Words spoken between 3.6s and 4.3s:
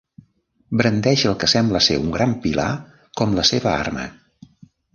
arma.